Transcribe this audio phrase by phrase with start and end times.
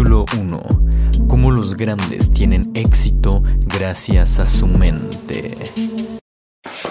[0.00, 1.26] Capítulo 1.
[1.28, 5.58] Cómo los grandes tienen éxito gracias a su mente.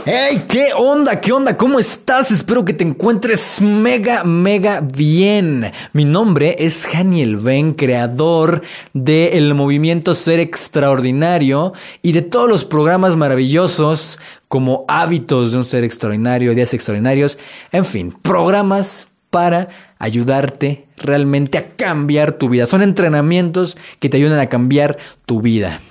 [0.05, 0.43] ¡Hey!
[0.47, 1.19] ¿Qué onda?
[1.19, 1.57] ¿Qué onda?
[1.57, 2.29] ¿Cómo estás?
[2.29, 5.71] Espero que te encuentres mega, mega bien.
[5.91, 8.61] Mi nombre es Haniel Ben, creador
[8.93, 11.73] del movimiento Ser Extraordinario
[12.03, 17.39] y de todos los programas maravillosos como Hábitos de un Ser Extraordinario, Días Extraordinarios,
[17.71, 22.65] en fin, programas para ayudarte realmente a cambiar tu vida.
[22.65, 25.81] Son entrenamientos que te ayudan a cambiar tu vida.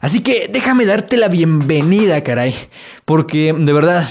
[0.00, 2.54] Así que déjame darte la bienvenida, caray,
[3.04, 4.06] porque de verdad,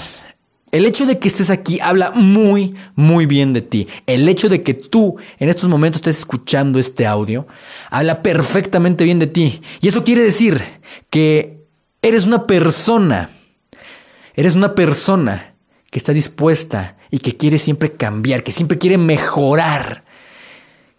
[0.72, 3.88] el hecho de que estés aquí habla muy, muy bien de ti.
[4.06, 7.46] El hecho de que tú en estos momentos estés escuchando este audio,
[7.90, 9.62] habla perfectamente bien de ti.
[9.80, 10.62] Y eso quiere decir
[11.08, 11.64] que
[12.02, 13.30] eres una persona,
[14.34, 15.55] eres una persona
[15.96, 20.04] que está dispuesta y que quiere siempre cambiar, que siempre quiere mejorar.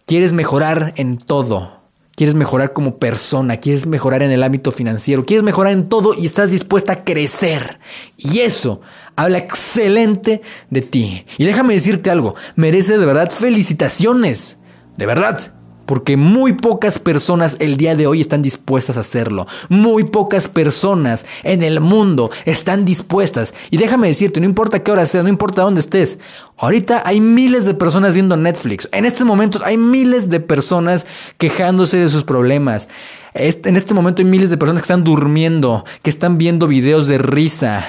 [0.06, 1.82] Quieres mejorar en todo.
[2.16, 6.26] Quieres mejorar como persona, quieres mejorar en el ámbito financiero, quieres mejorar en todo y
[6.26, 7.78] estás dispuesta a crecer.
[8.16, 8.80] Y eso
[9.14, 11.24] habla excelente de ti.
[11.36, 14.58] Y déjame decirte algo, merece de verdad felicitaciones.
[14.96, 15.52] De verdad
[15.88, 19.46] porque muy pocas personas el día de hoy están dispuestas a hacerlo.
[19.70, 23.54] Muy pocas personas en el mundo están dispuestas.
[23.70, 26.18] Y déjame decirte, no importa qué hora sea, no importa dónde estés.
[26.58, 28.86] Ahorita hay miles de personas viendo Netflix.
[28.92, 31.06] En estos momentos hay miles de personas
[31.38, 32.90] quejándose de sus problemas.
[33.32, 37.16] En este momento hay miles de personas que están durmiendo, que están viendo videos de
[37.16, 37.86] risa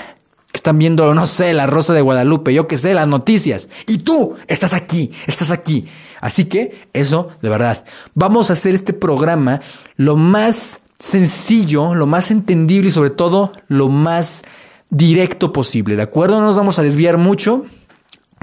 [0.52, 3.70] que están viendo, no sé, la Rosa de Guadalupe, yo qué sé, las noticias.
[3.86, 5.86] Y tú estás aquí, estás aquí.
[6.22, 9.62] Así que eso, de verdad, vamos a hacer este programa
[9.96, 14.44] lo más sencillo, lo más entendible y sobre todo lo más
[14.90, 16.40] directo posible, ¿de acuerdo?
[16.40, 17.66] No nos vamos a desviar mucho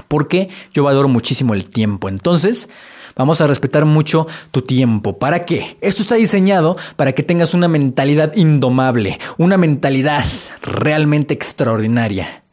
[0.07, 2.09] porque yo valoro muchísimo el tiempo.
[2.09, 2.69] Entonces,
[3.17, 5.17] Vamos a respetar mucho tu tiempo.
[5.17, 5.77] ¿Para qué?
[5.81, 10.23] Esto está diseñado para que tengas una mentalidad indomable, una mentalidad
[10.61, 12.43] realmente extraordinaria.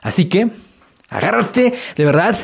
[0.00, 0.50] Así que,
[1.08, 2.38] agárrate, de verdad,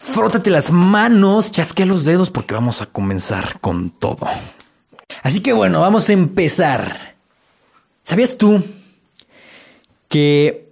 [0.00, 4.26] frótate las manos, chasquea los dedos porque vamos a comenzar con todo.
[5.22, 7.14] Así que bueno, vamos a empezar.
[8.02, 8.64] ¿Sabías tú
[10.08, 10.70] que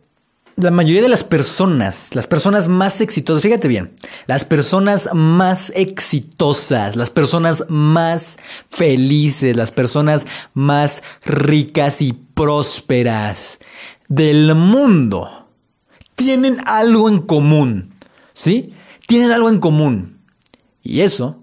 [0.56, 3.94] la mayoría de las personas, las personas más exitosas, fíjate bien,
[4.27, 8.38] las personas más exitosas, las personas más
[8.71, 13.61] felices, las personas más ricas y prósperas
[14.09, 15.49] del mundo,
[16.17, 17.94] tienen algo en común,
[18.33, 18.75] ¿sí?
[19.08, 20.20] Tienen algo en común.
[20.82, 21.42] Y eso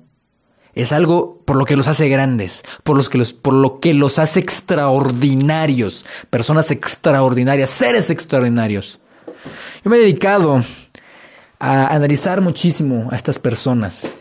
[0.75, 3.95] es algo por lo que los hace grandes, por, los que los, por lo que
[3.95, 8.99] los hace extraordinarios, personas extraordinarias, seres extraordinarios.
[9.83, 10.63] Yo me he dedicado
[11.57, 14.15] a analizar muchísimo a estas personas,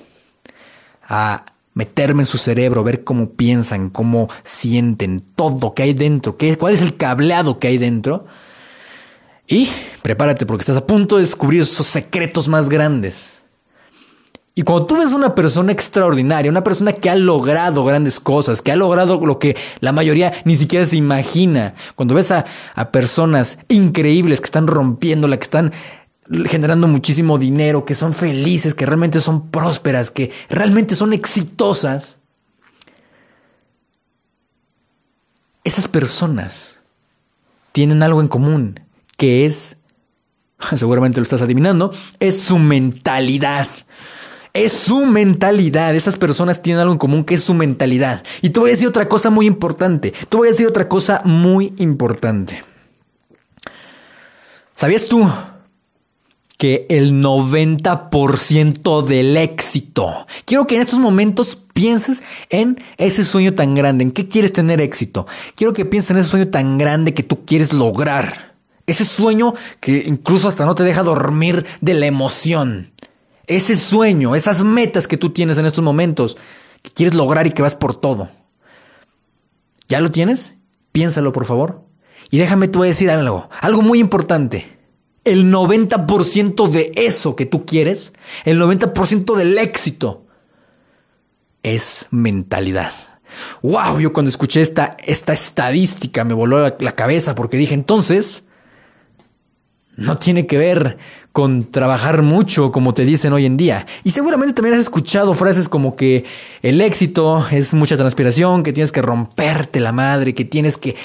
[1.02, 1.44] a
[1.74, 6.72] meterme en su cerebro, ver cómo piensan, cómo sienten, todo que hay dentro, qué, cuál
[6.72, 8.24] es el cableado que hay dentro.
[9.46, 9.68] Y
[10.02, 13.44] prepárate porque estás a punto de descubrir esos secretos más grandes.
[14.56, 18.70] Y cuando tú ves una persona extraordinaria, una persona que ha logrado grandes cosas, que
[18.70, 22.44] ha logrado lo que la mayoría ni siquiera se imagina, cuando ves a,
[22.92, 25.72] personas increíbles que están rompiéndola, que están
[26.46, 32.18] generando muchísimo dinero, que son felices, que realmente son prósperas, que realmente son exitosas,
[35.64, 36.78] esas personas
[37.72, 38.83] tienen algo en común,
[39.16, 39.78] que es,
[40.76, 43.68] seguramente lo estás adivinando, es su mentalidad
[44.54, 45.94] es su mentalidad.
[45.94, 48.22] Esas personas tienen algo en común que es su mentalidad.
[48.40, 50.12] Y te voy a decir otra cosa muy importante.
[50.12, 52.62] Te voy a decir otra cosa muy importante.
[54.76, 55.28] ¿Sabías tú
[56.56, 63.74] que el 90% del éxito, quiero que en estos momentos pienses en ese sueño tan
[63.74, 65.26] grande, en qué quieres tener éxito.
[65.56, 68.53] Quiero que pienses en ese sueño tan grande que tú quieres lograr.
[68.86, 72.94] Ese sueño que incluso hasta no te deja dormir de la emoción
[73.46, 76.36] ese sueño, esas metas que tú tienes en estos momentos,
[76.82, 78.30] que quieres lograr y que vas por todo.
[79.88, 80.56] ¿Ya lo tienes?
[80.92, 81.82] Piénsalo, por favor.
[82.30, 84.70] Y déjame tú decir algo, algo muy importante.
[85.24, 88.12] El 90% de eso que tú quieres,
[88.44, 90.24] el 90% del éxito,
[91.62, 92.92] es mentalidad.
[93.62, 98.43] Wow, yo cuando escuché esta, esta estadística me voló la cabeza porque dije, entonces,
[99.96, 100.98] no tiene que ver
[101.32, 103.86] con trabajar mucho, como te dicen hoy en día.
[104.04, 106.24] Y seguramente también has escuchado frases como que
[106.62, 110.96] el éxito es mucha transpiración, que tienes que romperte la madre, que tienes que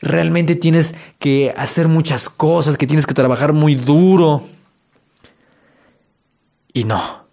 [0.00, 4.44] realmente tienes que hacer muchas cosas, que tienes que trabajar muy duro.
[6.72, 7.26] Y no.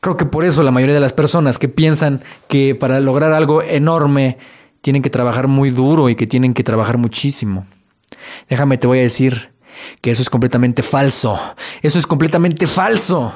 [0.00, 3.62] Creo que por eso la mayoría de las personas que piensan que para lograr algo
[3.62, 4.38] enorme
[4.80, 7.66] tienen que trabajar muy duro y que tienen que trabajar muchísimo.
[8.48, 9.55] Déjame, te voy a decir
[10.00, 11.38] que eso es completamente falso.
[11.82, 13.34] Eso es completamente falso.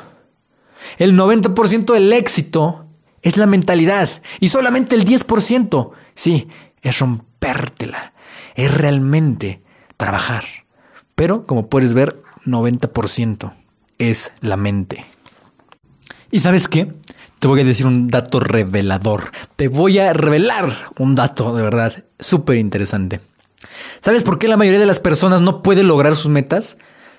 [0.98, 2.86] El 90% del éxito
[3.22, 4.08] es la mentalidad
[4.40, 6.48] y solamente el 10%, sí,
[6.82, 8.14] es rompértela,
[8.54, 9.62] es realmente
[9.96, 10.44] trabajar.
[11.14, 13.52] Pero, como puedes ver, 90%
[13.98, 15.04] es la mente.
[16.30, 16.92] ¿Y sabes qué?
[17.38, 19.30] Te voy a decir un dato revelador.
[19.56, 23.20] Te voy a revelar un dato de verdad súper interesante.
[24.00, 26.76] ¿Sabes por qué la mayoría de las personas no puede lograr sus metas?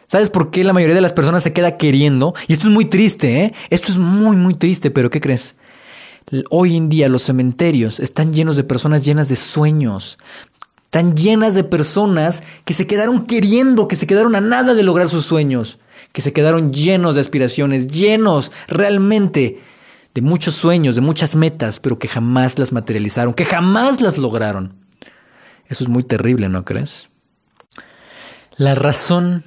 [0.07, 2.33] ¿Sabes por qué la mayoría de las personas se queda queriendo?
[2.47, 3.53] Y esto es muy triste, ¿eh?
[3.69, 5.55] Esto es muy, muy triste, pero ¿qué crees?
[6.49, 10.17] Hoy en día los cementerios están llenos de personas llenas de sueños.
[10.85, 15.07] Están llenas de personas que se quedaron queriendo, que se quedaron a nada de lograr
[15.07, 15.79] sus sueños,
[16.11, 19.61] que se quedaron llenos de aspiraciones, llenos realmente
[20.13, 24.80] de muchos sueños, de muchas metas, pero que jamás las materializaron, que jamás las lograron.
[25.71, 27.09] Eso es muy terrible, ¿no crees?
[28.57, 29.45] La razón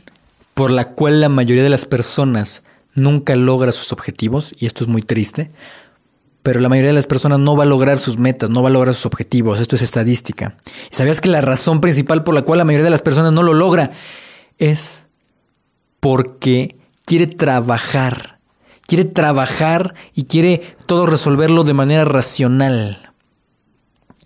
[0.54, 2.62] por la cual la mayoría de las personas
[2.94, 5.50] nunca logra sus objetivos, y esto es muy triste,
[6.42, 8.72] pero la mayoría de las personas no va a lograr sus metas, no va a
[8.72, 10.56] lograr sus objetivos, esto es estadística.
[10.90, 13.42] ¿Y sabías que la razón principal por la cual la mayoría de las personas no
[13.42, 13.90] lo logra
[14.56, 15.08] es
[16.00, 18.38] porque quiere trabajar,
[18.86, 23.13] quiere trabajar y quiere todo resolverlo de manera racional,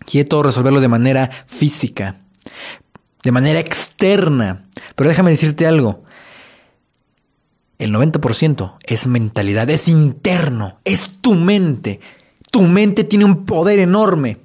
[0.04, 2.16] quiere todo resolverlo de manera física,
[3.22, 4.64] de manera externa.
[4.94, 6.04] Pero déjame decirte algo.
[7.78, 12.00] El 90% es mentalidad, es interno, es tu mente.
[12.50, 14.38] Tu mente tiene un poder enorme.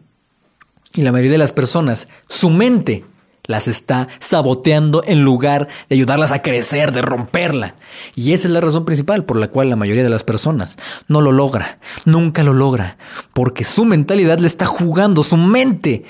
[0.94, 3.06] Y la mayoría de las personas, su mente
[3.46, 7.76] las está saboteando en lugar de ayudarlas a crecer, de romperla.
[8.16, 11.22] Y esa es la razón principal por la cual la mayoría de las personas no
[11.22, 12.98] lo logra, nunca lo logra,
[13.34, 16.06] porque su mentalidad le está jugando, su mente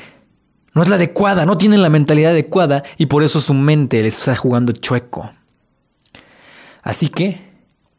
[0.73, 4.07] no es la adecuada, no tienen la mentalidad adecuada y por eso su mente le
[4.07, 5.31] está jugando chueco.
[6.81, 7.41] Así que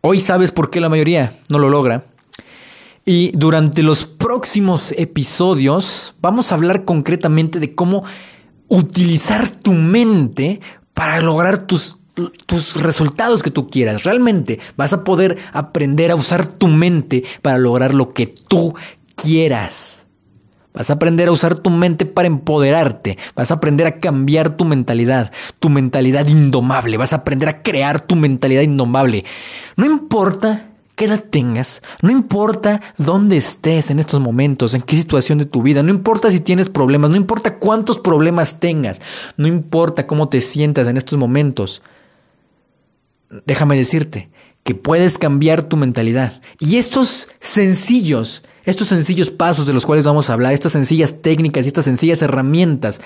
[0.00, 2.04] hoy sabes por qué la mayoría no lo logra.
[3.06, 8.04] Y durante los próximos episodios vamos a hablar concretamente de cómo
[8.68, 10.60] utilizar tu mente
[10.92, 11.98] para lograr tus,
[12.46, 14.04] tus resultados que tú quieras.
[14.04, 18.74] Realmente vas a poder aprender a usar tu mente para lograr lo que tú
[19.16, 20.06] quieras.
[20.74, 23.16] Vas a aprender a usar tu mente para empoderarte.
[23.36, 26.96] Vas a aprender a cambiar tu mentalidad, tu mentalidad indomable.
[26.96, 29.24] Vas a aprender a crear tu mentalidad indomable.
[29.76, 35.38] No importa qué edad tengas, no importa dónde estés en estos momentos, en qué situación
[35.38, 39.00] de tu vida, no importa si tienes problemas, no importa cuántos problemas tengas,
[39.36, 41.82] no importa cómo te sientas en estos momentos.
[43.46, 44.28] Déjame decirte
[44.62, 46.40] que puedes cambiar tu mentalidad.
[46.58, 51.64] Y estos sencillos, estos sencillos pasos de los cuales vamos a hablar, estas sencillas técnicas
[51.64, 53.00] y estas sencillas herramientas,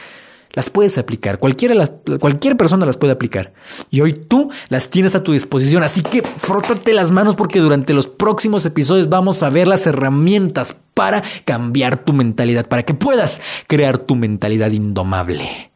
[0.52, 1.38] las puedes aplicar.
[1.38, 3.52] Cualquier persona las puede aplicar.
[3.90, 5.82] Y hoy tú las tienes a tu disposición.
[5.82, 10.76] Así que frótate las manos porque durante los próximos episodios vamos a ver las herramientas
[10.94, 15.70] para cambiar tu mentalidad, para que puedas crear tu mentalidad indomable.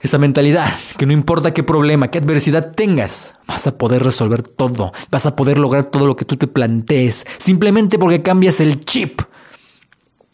[0.00, 4.94] Esa mentalidad que no importa qué problema, qué adversidad tengas, vas a poder resolver todo,
[5.10, 9.20] vas a poder lograr todo lo que tú te plantees, simplemente porque cambias el chip.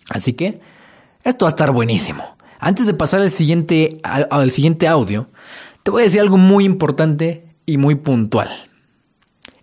[0.09, 0.61] Así que
[1.25, 2.36] esto va a estar buenísimo.
[2.59, 5.29] Antes de pasar al siguiente, al, siguiente audio,
[5.83, 8.49] te voy a decir algo muy importante y muy puntual.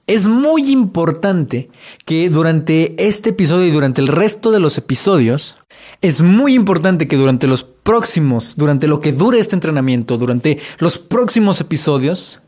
[0.05, 1.69] Es muy importante
[2.05, 5.55] que durante este episodio y durante el resto de los episodios,
[6.01, 10.97] es muy importante que durante los próximos, durante lo que dure este entrenamiento, durante los
[10.97, 12.41] próximos episodios,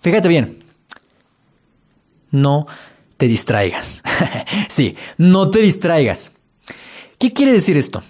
[0.00, 0.62] fíjate bien,
[2.30, 2.66] no
[3.16, 4.02] te distraigas.
[4.68, 6.32] sí, no te distraigas.
[7.18, 8.02] ¿Qué quiere decir esto?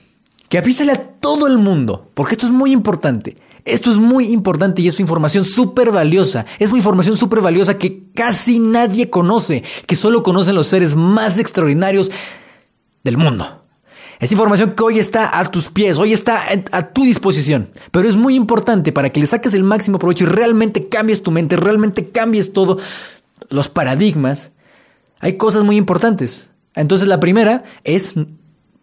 [0.50, 3.36] Que avísale a todo el mundo, porque esto es muy importante.
[3.64, 6.44] Esto es muy importante y es información súper valiosa.
[6.58, 11.38] Es una información súper valiosa que casi nadie conoce, que solo conocen los seres más
[11.38, 12.10] extraordinarios
[13.04, 13.64] del mundo.
[14.18, 16.42] Es información que hoy está a tus pies, hoy está
[16.72, 17.70] a tu disposición.
[17.92, 21.30] Pero es muy importante para que le saques el máximo provecho y realmente cambies tu
[21.30, 22.78] mente, realmente cambies todo
[23.50, 24.50] los paradigmas.
[25.20, 26.50] Hay cosas muy importantes.
[26.74, 28.14] Entonces la primera es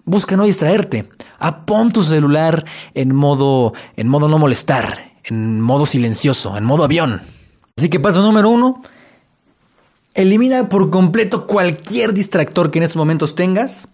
[0.06, 1.10] busca no distraerte.
[1.40, 7.22] Apón tu celular en modo, en modo no molestar, en modo silencioso, en modo avión.
[7.78, 8.82] Así que paso número uno,
[10.14, 13.88] elimina por completo cualquier distractor que en estos momentos tengas,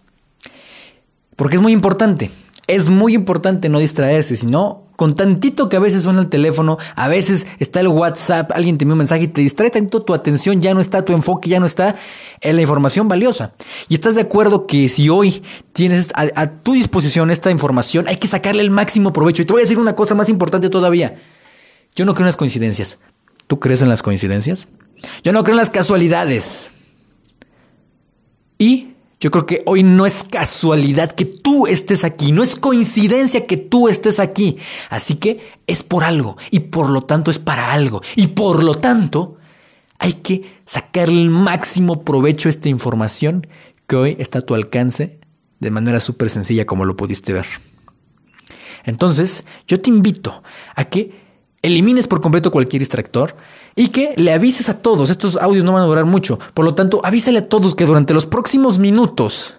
[1.36, 2.30] porque es muy importante.
[2.66, 7.08] Es muy importante no distraerse, sino con tantito que a veces suena el teléfono, a
[7.08, 10.60] veces está el WhatsApp, alguien te envía un mensaje y te distrae tanto, tu atención
[10.60, 11.96] ya no está, tu enfoque ya no está
[12.40, 13.52] en la información valiosa.
[13.88, 15.42] Y estás de acuerdo que si hoy
[15.72, 19.42] tienes a, a tu disposición esta información, hay que sacarle el máximo provecho.
[19.42, 21.20] Y te voy a decir una cosa más importante todavía.
[21.94, 22.98] Yo no creo en las coincidencias.
[23.46, 24.68] ¿Tú crees en las coincidencias?
[25.22, 26.70] Yo no creo en las casualidades.
[28.58, 28.93] Y
[29.24, 33.56] yo creo que hoy no es casualidad que tú estés aquí, no es coincidencia que
[33.56, 34.58] tú estés aquí.
[34.90, 38.02] Así que es por algo y por lo tanto es para algo.
[38.16, 39.38] Y por lo tanto
[39.98, 43.46] hay que sacarle el máximo provecho a esta información
[43.86, 45.18] que hoy está a tu alcance
[45.58, 47.46] de manera súper sencilla como lo pudiste ver.
[48.84, 50.42] Entonces, yo te invito
[50.74, 51.18] a que
[51.62, 53.34] elimines por completo cualquier distractor
[53.76, 55.10] y que le avises a todos.
[55.10, 56.38] Estos audios no van a durar mucho.
[56.54, 59.54] Por lo tanto, avísale a todos que durante los próximos minutos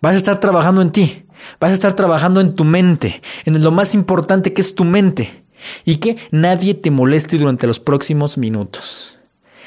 [0.00, 1.26] vas a estar trabajando en ti.
[1.60, 5.44] Vas a estar trabajando en tu mente, en lo más importante que es tu mente.
[5.84, 9.18] Y que nadie te moleste durante los próximos minutos.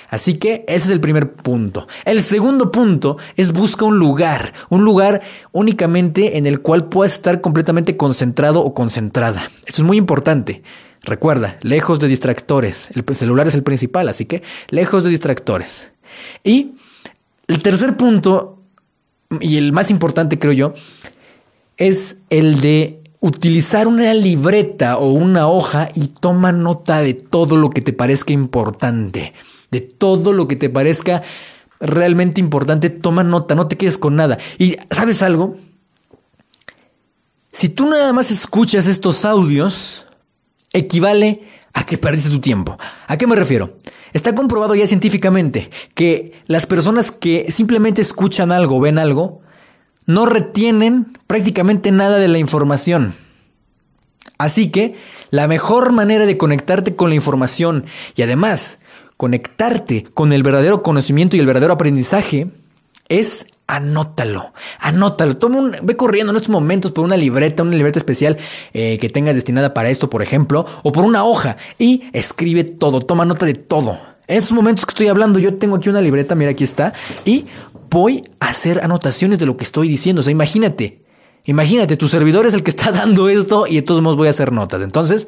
[0.09, 1.87] Así que ese es el primer punto.
[2.05, 7.41] El segundo punto es busca un lugar, un lugar únicamente en el cual puedas estar
[7.41, 9.49] completamente concentrado o concentrada.
[9.65, 10.63] Esto es muy importante.
[11.07, 12.91] Recuerda, lejos de distractores.
[12.93, 15.91] El celular es el principal, así que lejos de distractores.
[16.43, 16.73] Y
[17.47, 18.61] el tercer punto,
[19.39, 20.73] y el más importante creo yo,
[21.77, 27.69] es el de utilizar una libreta o una hoja y toma nota de todo lo
[27.69, 29.33] que te parezca importante,
[29.71, 31.23] de todo lo que te parezca
[31.79, 34.39] realmente importante, toma nota, no te quedes con nada.
[34.57, 35.55] Y sabes algo,
[37.53, 40.06] si tú nada más escuchas estos audios,
[40.77, 41.43] equivale
[41.73, 42.77] a que perdiste tu tiempo.
[43.07, 43.77] ¿A qué me refiero?
[44.13, 49.41] Está comprobado ya científicamente que las personas que simplemente escuchan algo, ven algo,
[50.05, 53.13] no retienen prácticamente nada de la información.
[54.37, 54.95] Así que
[55.29, 58.79] la mejor manera de conectarte con la información y además
[59.17, 62.47] conectarte con el verdadero conocimiento y el verdadero aprendizaje
[63.09, 65.37] es anótalo, anótalo.
[65.37, 68.37] Toma ve corriendo en estos momentos por una libreta, una libreta especial
[68.73, 73.01] eh, que tengas destinada para esto, por ejemplo, o por una hoja y escribe todo,
[73.01, 73.99] toma nota de todo.
[74.27, 76.93] En estos momentos que estoy hablando, yo tengo aquí una libreta, mira, aquí está,
[77.23, 77.45] y
[77.89, 80.19] voy a hacer anotaciones de lo que estoy diciendo.
[80.19, 81.01] O sea, imagínate,
[81.45, 84.31] imagínate, tu servidor es el que está dando esto y de todos modos voy a
[84.31, 84.81] hacer notas.
[84.81, 85.27] Entonces,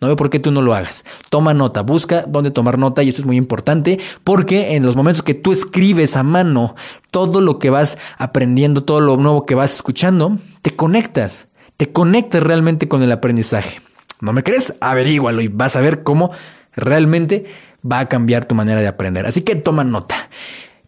[0.00, 1.04] no veo por qué tú no lo hagas.
[1.30, 5.22] Toma nota, busca dónde tomar nota y esto es muy importante porque en los momentos
[5.22, 6.74] que tú escribes a mano
[7.10, 12.42] todo lo que vas aprendiendo, todo lo nuevo que vas escuchando, te conectas, te conectas
[12.42, 13.80] realmente con el aprendizaje.
[14.20, 14.74] ¿No me crees?
[14.80, 16.32] Averígualo y vas a ver cómo
[16.74, 17.44] realmente
[17.90, 19.26] va a cambiar tu manera de aprender.
[19.26, 20.28] Así que toma nota.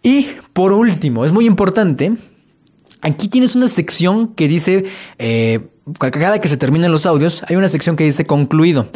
[0.02, 2.16] Y por último, es muy importante,
[3.02, 4.84] aquí tienes una sección que dice...
[5.18, 8.88] Eh, cada que se terminan los audios, hay una sección que dice concluido.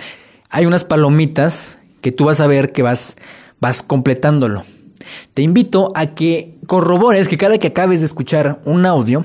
[0.49, 3.17] Hay unas palomitas que tú vas a ver que vas,
[3.61, 4.65] vas completándolo.
[5.35, 9.25] Te invito a que corrobores que cada que acabes de escuchar un audio,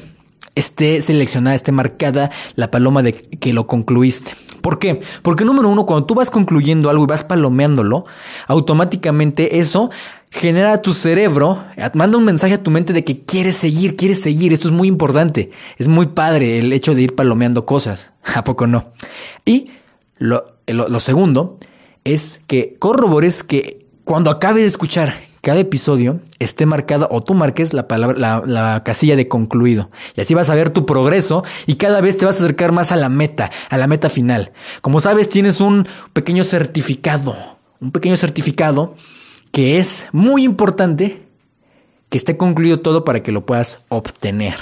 [0.55, 4.33] esté seleccionada, esté marcada la paloma de que lo concluiste.
[4.65, 4.99] ¿Por qué?
[5.21, 8.05] Porque número uno, cuando tú vas concluyendo algo y vas palomeándolo,
[8.47, 9.91] automáticamente eso
[10.31, 14.21] genera a tu cerebro, manda un mensaje a tu mente de que quieres seguir, quieres
[14.21, 14.53] seguir.
[14.53, 15.51] Esto es muy importante.
[15.77, 18.13] Es muy padre el hecho de ir palomeando cosas.
[18.35, 18.91] ¿A poco no?
[19.45, 19.69] Y
[20.17, 21.59] lo, lo segundo
[22.03, 25.13] es que corrobores que cuando acabe de escuchar
[25.45, 29.91] cada episodio esté marcada o tú marques la palabra, la, casilla de concluido.
[30.15, 32.91] Y así vas a ver tu progreso y cada vez te vas a acercar más
[32.91, 34.53] a la meta, a la meta final.
[34.81, 37.35] Como sabes, tienes un pequeño certificado,
[37.79, 38.95] un pequeño certificado
[39.51, 41.27] que es muy importante
[42.09, 44.55] que esté concluido todo para que lo puedas obtener.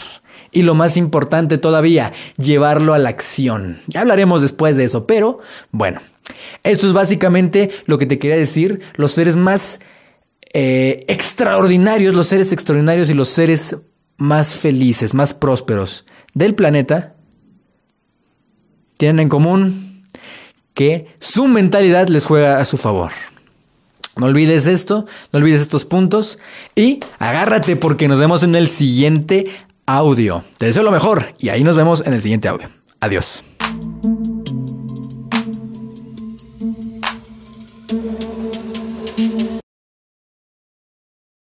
[0.51, 3.79] Y lo más importante todavía, llevarlo a la acción.
[3.87, 5.39] Ya hablaremos después de eso, pero
[5.71, 6.01] bueno,
[6.63, 8.81] esto es básicamente lo que te quería decir.
[8.95, 9.79] Los seres más
[10.53, 13.75] eh, extraordinarios, los seres extraordinarios y los seres
[14.17, 17.15] más felices, más prósperos del planeta,
[18.97, 20.03] tienen en común
[20.73, 23.11] que su mentalidad les juega a su favor.
[24.15, 26.37] No olvides esto, no olvides estos puntos
[26.75, 29.47] y agárrate porque nos vemos en el siguiente
[29.87, 30.43] audio.
[30.57, 32.69] Te deseo lo mejor y ahí nos vemos en el siguiente audio.
[32.99, 33.43] Adiós.